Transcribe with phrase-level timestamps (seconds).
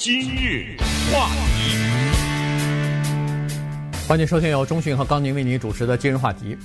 [0.00, 0.76] 今日
[1.12, 1.74] 话题，
[4.06, 6.56] 欢迎收听由中讯和刚宁为您主持的今日话题。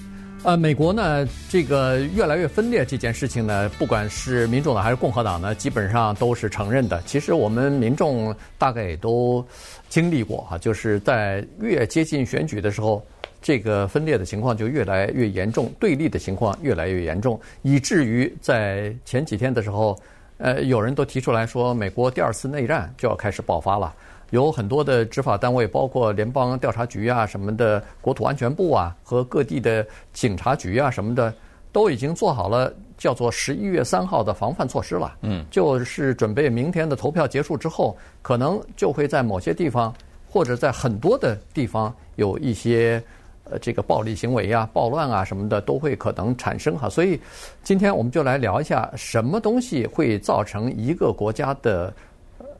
[0.43, 7.01] 呃，美国呢，这个越来越分裂这件事情呢，不管是民主党还是共和党呢，基本上都是承认的。
[7.07, 9.43] 其实我们民众大概也都
[9.89, 13.03] 经历过哈，就是在越接近选举的时候，
[13.41, 19.99] 这个分裂的情况就越来越严重，对立的情况越来越严重，以至于在前几天的时候。
[20.37, 23.93] 呃，有人都提出来说，美国第二次内战就要开始爆发了。
[24.31, 31.33] 有很多的执法单位，包括联邦调查局啊、什么的国土安全部啊和各地的警察局啊什么的，
[31.71, 35.15] 都已经做好了叫做十一月三号的防范措施了。
[35.21, 39.93] 嗯，就是准备明天的投票结束之后，可能就会在某些地方
[40.27, 43.01] 或者在很多的地方有一些。
[43.45, 47.19] 呃，这个暴力行为啊、暴乱啊什么的都会可能产生哈，所以
[47.61, 51.93] 今天我们就来聊一下，什么东西会造成一个国家的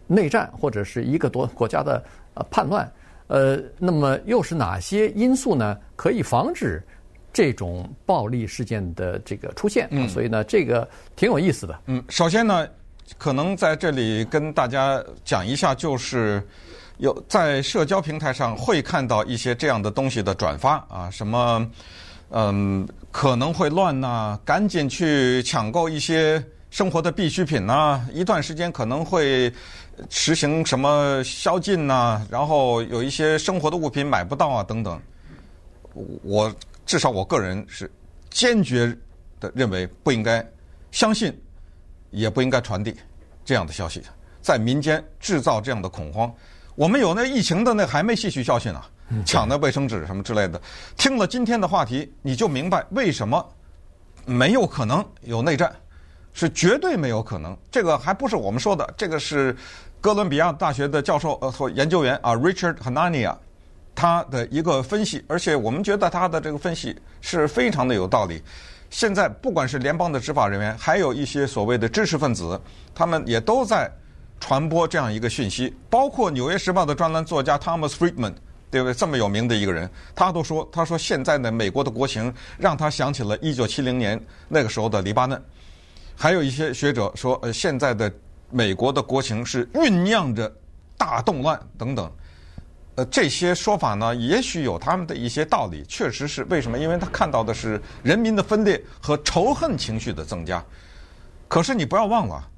[0.08, 2.92] 内战，或者是一个多国家的呃叛乱？
[3.28, 6.84] 呃，那么又是哪些因素呢，可以防止
[7.32, 9.88] 这种暴力事件的这个出现？
[9.90, 10.86] 嗯，所以呢，这个
[11.16, 11.80] 挺有意思的。
[11.86, 12.68] 嗯，首先呢，
[13.18, 16.46] 可能在这里跟大家讲一下，就是。
[17.04, 21.70] 有在社交平台上会看到一些这样的东西的转发啊，什么
[22.30, 29.54] 嗯可能会乱呐、赶紧去抢购一些生活的必需品呐、一段时间可能会
[30.10, 34.98] 实行什么宵禁呐、然后有一些生活的物品买不到啊等等。
[36.24, 36.50] 我
[36.86, 37.92] 至少我个人是
[38.30, 38.98] 坚决
[39.42, 40.42] 的认为不应该
[40.90, 41.38] 相信，
[42.12, 42.96] 也不应该传递
[43.44, 44.02] 这样的消息，
[44.42, 46.34] 在民间制造这样的恐慌。
[46.76, 48.82] 我们有那疫情的那还没吸取教训呢，
[49.26, 50.60] 抢那卫生纸什么之类的。
[50.98, 53.48] 听了今天的话题，你就明白为什么
[54.26, 55.72] 没有可能有内战，
[56.34, 57.56] 是绝对没有可能。
[57.70, 59.56] 这个还不是我们说的，这个是
[60.02, 63.36] 哥伦比亚大学的教授呃或研究员啊，Richard Hanania
[63.94, 68.42] 他的一个分析，而且我们觉得他的这个分析是非常的有道理。
[68.90, 72.60] 现在不管是联邦的执法人员，还有一些所谓的知识分子，
[72.96, 73.92] 他们也都在。
[74.44, 78.34] 传播这样一个讯息，包括《纽约时报》的专栏作家 Thomas Friedman，
[78.70, 78.94] 对不对？
[78.94, 85.42] 这么有名的一个人，他都说，他说现在的美国的国情让他想起了一九七零年那个时候的黎巴嫩。
[86.14, 88.12] 还有一些学者说，呃，现在的
[88.50, 90.54] 美国的国情是酝酿着
[90.98, 92.12] 大动乱等等。
[92.96, 96.78] 呃，这些说法呢，也许有他们的一些道理，确实是为什么？
[96.78, 100.62] 因为他看到的是人民的分裂和仇恨情绪的增加。
[101.48, 102.50] 可是你不要忘了。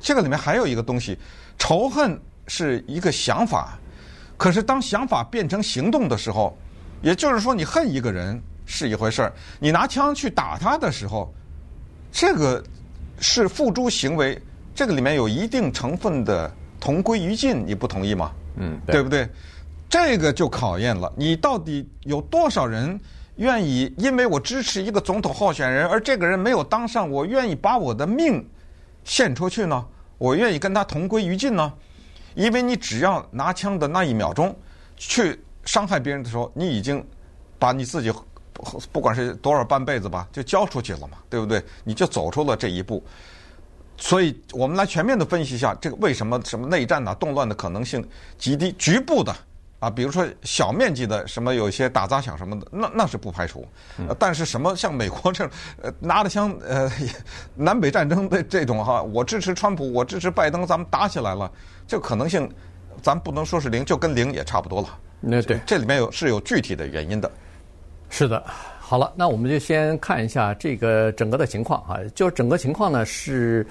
[0.00, 1.16] 这个里面还有一个东西，
[1.58, 3.78] 仇恨是一个想法，
[4.36, 6.56] 可是当想法变成行动的时候，
[7.02, 11.32] 也就是说，你恨一个人是一回事儿，你拿枪去打他的时候，
[12.10, 12.64] 这个
[13.18, 14.40] 是付诸行为，
[14.74, 16.50] 这个里面有一定成分的
[16.80, 18.32] 同归于尽，你不同意吗？
[18.56, 19.28] 嗯，对，对不对？
[19.88, 22.98] 这个就考验了你到底有多少人
[23.36, 28.42] 愿意，因为我支持一个总统候选人，而这个人没有当上，我愿意把我的命。
[29.10, 29.84] 献出去呢？
[30.18, 31.72] 我愿意跟他同归于尽呢？
[32.36, 34.56] 因为你只要拿枪的那一秒钟
[34.96, 37.04] 去伤害别人的时候，你已经
[37.58, 38.12] 把你自己
[38.92, 41.60] 不管是多少半辈子吧，就交出去了嘛，对不对？
[41.82, 43.02] 你就走出了这一步。
[43.96, 49.34] 所以我们来全面的分析一下，这个为什么什么内战呐、动乱的可能性极低，局部的。
[49.80, 53.66] 啊，比如说小面积的什么有一些打砸抢什么的，那那是不排除。
[54.18, 55.44] 但是什么像美国这
[55.82, 56.88] 呃拿着枪呃
[57.56, 61.50] 南北战争的这种哈，我支持川普，我支持拜登，咱们打起来了，
[61.88, 62.46] 这可能性
[63.02, 64.98] 咱不能说是零，就跟零也差不多了。
[65.18, 67.30] 那对，这里面有是有具体的原因的。
[68.10, 68.44] 是的，
[68.78, 73.66] 好了，那我们就先看一下这个整个的情况啊，就整个情况呢是。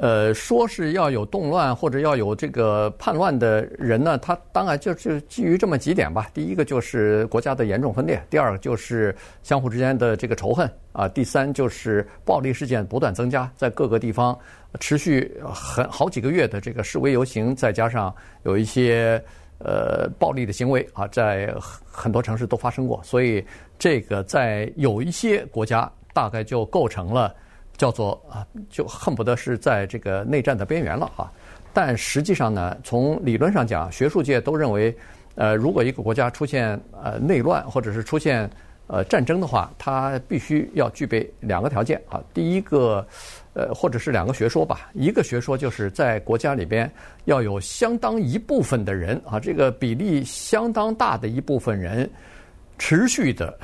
[0.00, 6.30] 呃，说是要有动乱或者要有这个叛乱的人呢，他当然就就基于这么几点吧。
[6.32, 14.38] 第一个就是国家的严重分裂，第二个就是相互之间的这个仇恨啊，第三就是暴力事件不断增加，在各个地方
[14.78, 19.20] 持续很好几个月的这个示威游行，再加上有一些
[19.58, 21.52] 呃暴力的行为啊，在
[21.84, 23.44] 很多城市都发生过，所以
[23.80, 27.34] 这个在有一些国家大概就构成了。
[27.78, 31.32] 叫做啊，就恨不得是在这个内战的边缘了啊。
[31.72, 34.94] 但实际上呢，从理论上讲，学术界都认为，
[35.36, 38.50] 呃，如果一个国家出现呃内乱或者是出现
[38.88, 42.20] 呃战争的话，它必须要具备两个条件啊。
[42.34, 43.06] 第一个，
[43.52, 44.90] 呃，或者是两个学说吧。
[44.92, 46.90] 一个学说就是在国家里边
[47.26, 52.10] 要有相当一部分的人啊，这个比例相当大的一部分人，
[52.76, 53.56] 持续的，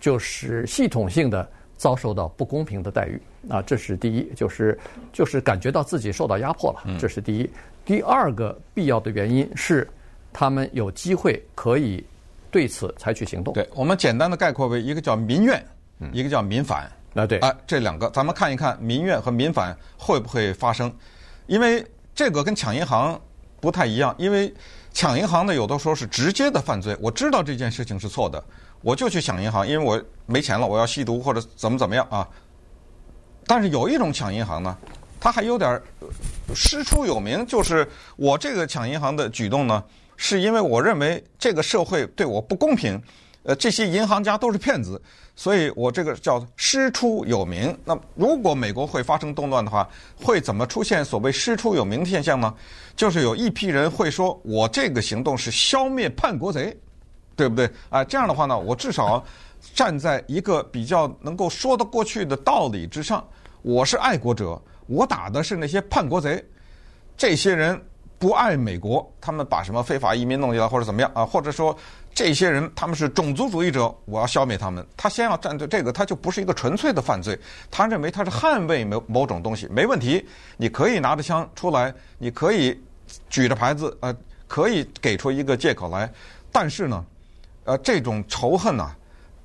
[0.00, 1.48] 就是系统性的。
[1.76, 4.78] 遭受到不公平的待遇啊，这是第一，就是
[5.12, 7.50] 就是感觉到自己受到压迫了，这是第一。
[7.84, 9.86] 第二个必要的原因是，
[10.32, 12.04] 他们有机会可以
[12.50, 13.52] 对此采取行动。
[13.52, 15.62] 对，我们简单的概括为一个叫民怨，
[16.12, 16.90] 一个叫民反。
[17.14, 20.92] 啊，对啊，这两个咱们看一看民怨和民反会不会发生，
[21.46, 23.20] 因为这个跟抢银行
[23.60, 24.52] 不太一样，因为
[24.92, 28.42] 抢银行呢有的时候是直接的犯罪，我知道这件事情是错的。
[28.84, 32.28] 我就去抢银行，因为我没钱了，我要吸毒或者怎么怎么样啊。
[33.46, 34.76] 但是有一种抢银行呢，
[35.18, 35.80] 它还有点
[36.54, 39.82] 师出有名，就是我这个抢银行的举动呢，
[40.18, 43.02] 是因为我认为这个社会对我不公平，
[43.44, 45.00] 呃，这些银行家都是骗子，
[45.34, 47.74] 所以我这个叫师出有名。
[47.86, 49.88] 那如果美国会发生动乱的话，
[50.22, 52.54] 会怎么出现所谓师出有名的现象呢？
[52.94, 56.76] 就是有一批人会说我这个行动是消灭叛国贼。
[57.36, 58.04] 对不对啊？
[58.04, 59.24] 这样的话呢，我至少
[59.74, 63.24] 站在一个比较能够说得过去的道理之上。
[63.62, 66.44] 我是爱国者，我打的是那些叛国贼。
[67.16, 67.80] 这些人
[68.18, 71.24] 不爱美国，他们把什么非法移民弄进来或者怎么样啊？
[71.24, 71.74] 或者说
[72.12, 74.86] 这些人他们是种族主义者，我要消灭他们。
[74.96, 77.38] 他先要站在这个，他就不是一个纯粹的犯罪。
[77.70, 80.24] 他认为他是捍卫某某种东西，没问题。
[80.56, 82.78] 你可以拿着枪出来，你可以
[83.30, 84.14] 举着牌子，呃，
[84.46, 86.12] 可以给出一个借口来。
[86.52, 87.04] 但是呢？
[87.64, 88.94] 呃，这种仇恨呢、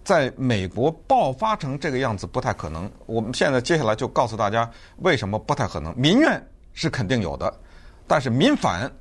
[0.04, 2.89] 在美国爆发成这个样子不太可能。
[3.06, 5.98] 我们现在接下来就告诉大家为什么不太可能。
[5.98, 7.54] 民怨是肯定有的，
[8.07, 8.92] 但是民反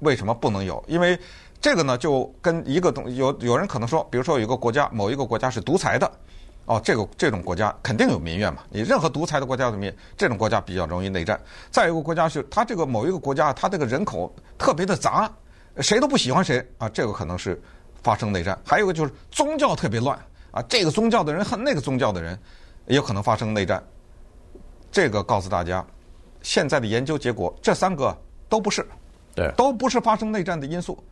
[0.00, 0.82] 为什么不能有？
[0.88, 1.16] 因为
[1.60, 6.10] 这个呢，就跟一个东有有人可能说，比如说有一个国家，某一个国家是独裁的，
[6.66, 8.64] 哦，这个这种国家肯定有民怨嘛。
[8.70, 11.40] 你任何独裁的国家的民，这种国家比较容易内战。
[11.70, 15.30] 再一个国家是它这个某一个国家，它这个人口特别的杂，
[15.78, 17.62] 谁都不喜欢谁啊，这个可能是。
[18.04, 20.16] 发生内战，还有一个就是宗教特别乱
[20.52, 22.38] 啊，这个宗教的人恨那个宗教的人，
[22.86, 23.82] 也有可能发生内战。
[24.92, 25.84] 这个告诉大家，
[26.42, 28.16] 现在的研究结果，这三个
[28.48, 28.86] 都不是，
[29.34, 31.02] 对，都不是发生内战的因素，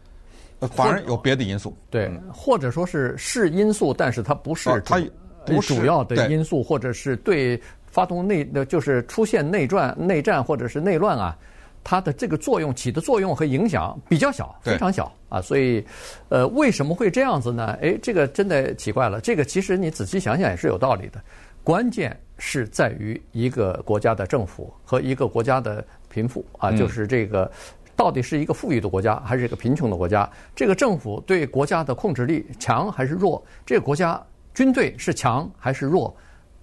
[0.60, 1.76] 反而有别的因素。
[1.90, 5.00] 对，或者说是是因素，但是它不是它
[5.44, 11.36] 不是主要的因素，或者是对发动内就是出现内战、内战或者是内乱啊。
[11.84, 15.84] 它的这个作用起的作用和影响比较小，非常小啊，所以，
[16.28, 17.76] 呃，为什么会这样子呢？
[17.80, 19.20] 诶，这个真的奇怪了。
[19.20, 21.20] 这个其实你仔细想想也是有道理的。
[21.64, 27.50] 关键是在于一个国家的政府和一个国家的贫富啊，就是这个
[27.96, 30.28] 到底是一个富裕的国家还是一个贫穷的国家？
[30.54, 33.44] 这个政府对国家的控制力强还是弱？
[33.66, 34.20] 这个国家
[34.54, 36.14] 军队是强还是弱？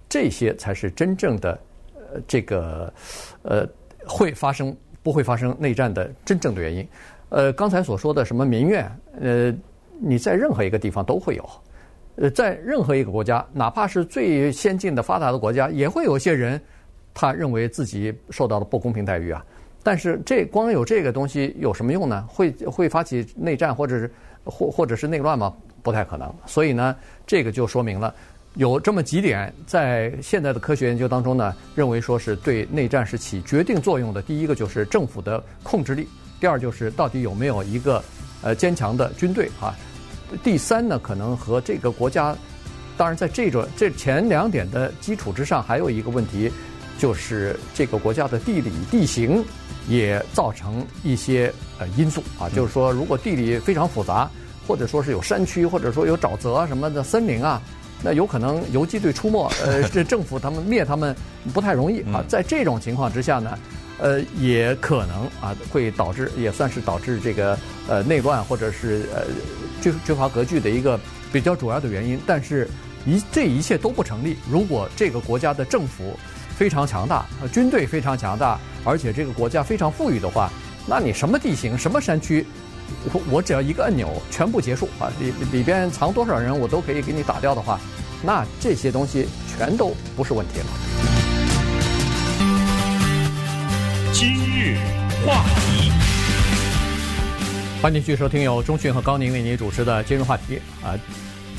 [0.08, 1.58] 这些才是真正的
[1.94, 2.92] 呃，这个
[3.42, 3.66] 呃
[4.06, 4.74] 会发生。
[5.02, 6.86] 不会发生内战的真正的原因，
[7.30, 9.54] 呃，刚才所说的什么民怨，呃，
[9.98, 11.50] 你在任何一个地方都会有，
[12.16, 16.60] 呃，在任何一个国家，哪怕是最先进的发达的国家，也会有些人，
[17.14, 19.44] 他认为自己受到了不公平待遇啊。
[19.82, 22.26] 但是这光有这个东西有什么用呢？
[22.28, 24.12] 会会发起内战或者是
[24.44, 25.54] 或或者是内乱吗？
[25.82, 26.30] 不太可能。
[26.44, 26.94] 所以呢，
[27.26, 28.14] 这个就说明了。
[28.54, 34.20] 有这么几点，在现在的科学研究当中呢，认为说是对内战是起决定作用的。
[34.20, 36.08] 第一个就是政府的控制力，
[36.40, 38.02] 第二就是到底有没有一个
[38.42, 39.74] 呃坚强的军队啊。
[40.42, 42.36] 第三呢，可能和这个国家，
[42.96, 46.50] 当然在这种这前两点的基础之上，还有一个问题，
[46.98, 49.44] 就是这个国家的地理地形
[49.88, 52.48] 也造成一些呃因素啊。
[52.48, 54.28] 就是说，如果地理非常复杂，
[54.66, 57.62] 或者说是有山区，或者说有沼泽什么的森林啊。
[58.02, 61.14] 那有可能游击队出没， 呃，这政府他们灭他们
[61.52, 62.24] 不太容易啊。
[62.26, 63.58] 在这种情况之下呢，
[63.98, 69.24] 呃，也可能啊会导致，也算是导致这个呃内乱或者是呃
[69.82, 70.98] 缺缺乏割据的一个
[71.32, 72.18] 比较主要的原因。
[72.26, 72.68] 但是，
[73.04, 74.36] 一这一切都不成立。
[74.50, 76.18] 如果这个国家的政府
[76.56, 80.50] 非常强大，军队非常强大，而且这个国家非常富裕的话，
[80.86, 82.46] 那你什么地形、什么山区？
[83.12, 85.10] 我我只要一个按钮，全部结束啊！
[85.18, 87.80] 里里边藏多少人，我都可以给你打掉的话，
[88.22, 90.66] 那这些东西全都不是问题了。
[94.12, 94.76] 今日
[95.26, 95.92] 话题，
[97.80, 100.94] 欢迎继续收听由中讯和高宁为您主持的今日话题啊。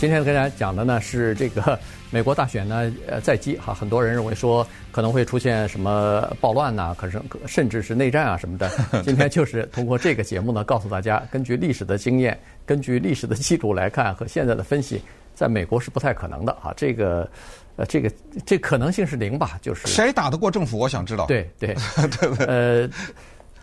[0.01, 1.77] 今天跟大家讲的呢是这个
[2.09, 8.67] 美国大选呢，呃，在即哈，很多人认为说可能会出现什么暴乱呐，可是甚至是内战啊什么的。
[9.05, 14.99] 今天就是通过这个节目呢，告诉大家，根据历史的经验，根据历史的记录来看和现在的分析，
[15.35, 16.73] 在美国是不太可能的啊。
[16.75, 17.29] 这个，
[17.75, 18.11] 呃，这个
[18.43, 19.59] 这可能性是零吧？
[19.61, 20.79] 就是谁打得过政府？
[20.79, 21.27] 我想知道。
[21.27, 21.75] 对对
[22.19, 22.45] 对对。
[22.49, 22.89] 呃。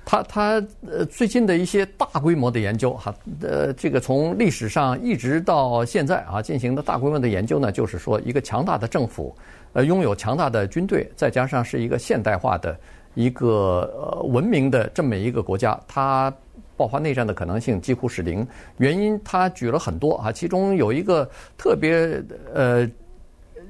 [0.08, 9.36] 他他呃最近的一些大规模的研究哈，呃这个从历史上一直到现在啊进行的大规模的研究呢，就是说一个强大的政府，
[9.74, 12.74] 呃拥有强大的军队，再加上是一个现代化的
[13.12, 16.32] 一个呃文明的这么一个国家，它
[16.74, 18.46] 爆发内战的可能性几乎是零。
[18.78, 22.18] 原因他举了很多啊，其中有一个特别
[22.54, 22.90] 呃。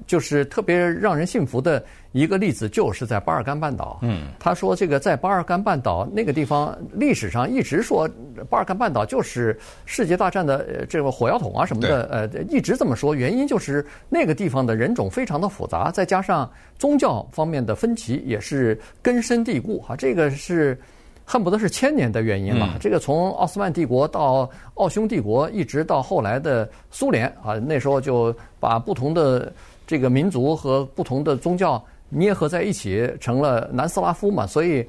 [0.07, 3.99] 就是特别让人信服的一个例子，就是在巴尔干半岛。
[4.01, 8.09] 嗯，他说这个在巴尔干半岛那个地方，历史上一直说
[8.49, 13.15] 巴尔干半岛就是世界大战的这个火药桶啊什么的，呃，一直这么说。
[13.15, 20.79] 原因就是那个地方的人种非常的复杂，再加上宗教方面的分歧也是根深蒂固哈，这个是
[21.27, 22.79] 恨不得是千年的原因了。
[22.81, 29.53] 这个从奥斯曼帝国到奥匈帝国，一直到后来的苏联啊，那时候就把不同的。
[29.89, 34.87] 这个民族和不同的宗教捏合在一起，成了南斯拉夫嘛，所以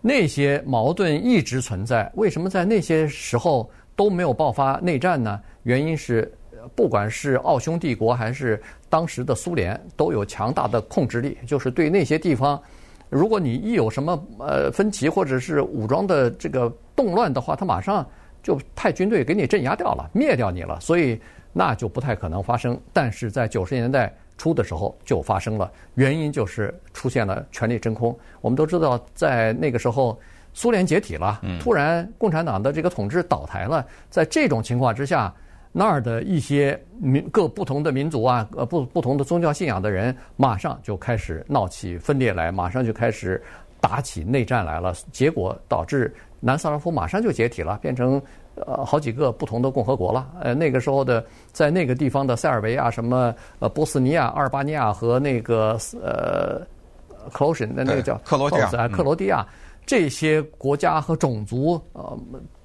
[0.00, 2.10] 那些矛盾一直存在。
[2.14, 5.38] 为什么在那些时候都没有爆发内战呢？
[5.64, 6.32] 原因是，
[6.74, 12.60] 不管是奥匈帝国还是当时的苏联，都有强大的控制力，就是对那些地方，
[13.10, 18.04] 如果你一有什么呃分歧或者是武装的这个动乱的话，他马上
[18.42, 21.20] 就派军队给你镇压掉了，灭掉你了，所以
[21.52, 22.80] 那就不太可能发生。
[22.92, 24.12] 但是在九十年代。
[24.38, 28.16] 出的时候就发生了，原因就是出现了权力真空。
[28.40, 30.18] 我们都知道，在那个时候，
[30.52, 33.86] 苏联解体了，突然共产党的这个统治倒台了。
[34.10, 35.32] 在这种情况之下，
[35.70, 43.40] 那儿的一些民各不同的民族啊，呃不不同的宗教信仰的人，马上就开始闹起分裂来，马上就开始
[43.80, 44.92] 打起内战来了。
[45.12, 48.20] 结果导致南斯拉夫马上就解体了，变成。
[48.54, 50.28] 呃，好几个不同的共和国了。
[50.40, 56.60] 呃，那个时候的，在那个地方的塞尔维亚、什么呃波斯尼亚、阿尔巴尼亚和那个呃
[57.30, 59.46] 克罗什，那那个叫克罗地亚，克罗地亚
[59.86, 62.18] 这些国家和种族，呃，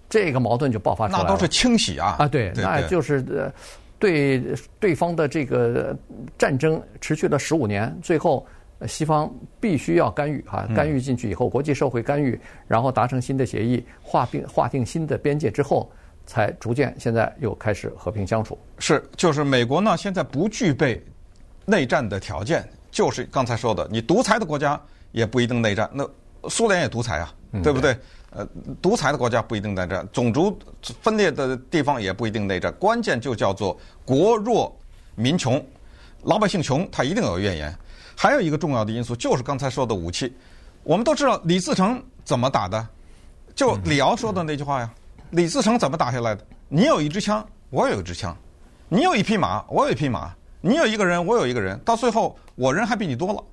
[0.09, 1.25] 这个矛盾就爆发出来了。
[1.25, 2.15] 那都是清洗啊！
[2.19, 3.51] 啊，对，那就是呃，
[3.97, 4.43] 对
[4.79, 5.95] 对方的这个
[6.37, 8.45] 战争持续了十五年，最后。
[8.85, 15.91] 西方必须要干预啊，干预进去以后，国际社会干预，然后达成新的协议，划定划定新的边界之后，
[16.25, 18.59] 才逐渐现在又开始和平相处。
[18.77, 21.03] 是，就是美国呢，现在不具备
[21.65, 24.79] 内战的条件，就是刚才说的，你独裁的国家
[25.11, 25.89] 也不一定内战。
[25.91, 26.07] 那
[26.49, 27.97] 苏联也独裁啊，对不对？
[28.29, 28.47] 呃，
[28.81, 30.55] 独裁的国家不一定内战，种族
[31.01, 32.71] 分裂的地方也不一定内战。
[32.73, 34.77] 关键就叫做国弱
[35.15, 35.65] 民穷，
[36.23, 37.73] 老百姓穷，他一定有怨言。
[38.19, 40.35] 还有一个重要的因素，就是刚才说的武器。
[40.81, 42.87] 我们都知道李自成怎么打的，
[43.53, 44.91] 就李敖说的那句话呀。
[45.29, 46.43] 李自成怎么打下来的？
[46.67, 48.33] 你有一支枪，我有一支枪；
[48.89, 51.79] 你有一匹马，我有一匹马；你有一个人，我有一个人。
[51.85, 53.43] 到最后，我人还比你多了，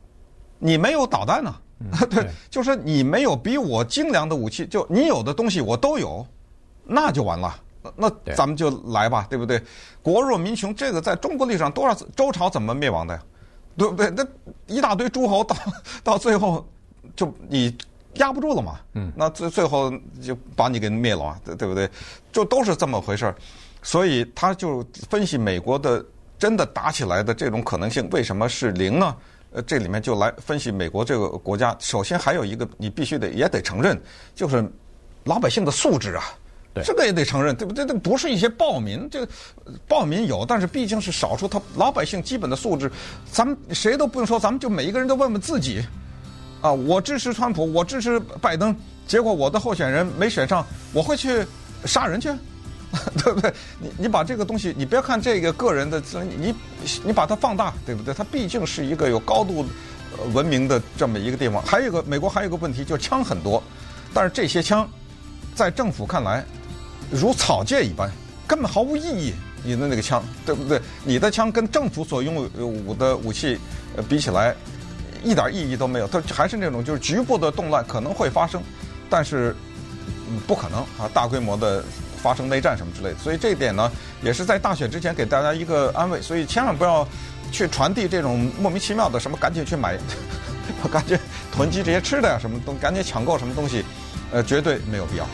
[0.58, 1.54] 你没有导弹呢。
[2.08, 6.26] 对，就是你没有比我精良的武器，就你有的东西我都有，
[6.84, 7.54] 那就完了。
[7.96, 9.60] 那咱们就来吧，对不对？
[10.00, 12.08] 国弱民穷，这个在中国历史上多少次？
[12.16, 13.22] 周朝怎么灭亡的呀？
[13.76, 14.10] 对不对？
[14.10, 14.26] 那
[14.66, 15.56] 一大堆诸侯到
[16.02, 16.66] 到最后，
[17.16, 17.76] 就你
[18.14, 18.78] 压不住了嘛。
[18.94, 19.12] 嗯。
[19.16, 21.88] 那最最后就把你给灭了嘛，对对不对？
[22.32, 23.34] 就都是这么回事儿。
[23.82, 26.04] 所以他就分析美国的
[26.38, 29.16] 真的打起来的这种可能性为什么是零呢？
[29.52, 31.76] 呃，这里面就来分析美国这个国家。
[31.78, 34.00] 首先还有一个你必须得也得承认，
[34.34, 34.64] 就是
[35.24, 36.24] 老百姓的素质啊。
[36.82, 37.86] 这个也得承认，对不对？
[37.86, 39.28] 这不是一些暴民，这个
[39.86, 41.46] 暴民有，但是毕竟是少数。
[41.46, 42.90] 他老百姓基本的素质，
[43.30, 45.84] 咱们谁都不用说，咱们就每一个人都问问自己，
[46.60, 48.74] 啊，我支持川普，我支持拜登，
[49.06, 51.46] 结果我的候选人没选上，我会去
[51.84, 52.28] 杀人去，
[53.22, 53.54] 对不对？
[53.78, 56.02] 你你把这个东西，你别看这个个人的，
[56.36, 56.52] 你
[57.04, 58.12] 你把它放大，对不对？
[58.12, 59.64] 它毕竟是一个有高度
[60.32, 61.62] 文明的这么一个地方。
[61.62, 63.62] 还有一个，美国还有一个问题，就是枪很多，
[64.12, 64.88] 但是这些枪
[65.54, 66.44] 在政府看来。
[67.14, 68.10] 如草芥一般，
[68.46, 69.32] 根本毫无意义。
[69.66, 70.78] 你的那个枪，对不对？
[71.04, 73.58] 你的枪跟政府所拥有的武器
[74.06, 74.54] 比起来，
[75.22, 76.06] 一点意义都没有。
[76.06, 78.62] 它还是那种就是局部的动乱可能会发生，
[79.08, 79.56] 但是
[80.46, 81.82] 不可能啊，大规模的
[82.22, 83.18] 发生内战什么之类的。
[83.20, 83.90] 所以这一点呢，
[84.22, 86.20] 也是在大选之前给大家一个安慰。
[86.20, 87.08] 所以千万不要
[87.50, 89.96] 去传递这种莫名其妙的什么，赶紧去买，
[90.92, 91.18] 赶紧
[91.50, 93.82] 囤积这些吃的呀，什么东，赶紧抢购什么东西，
[94.30, 95.26] 呃，绝对没有必要。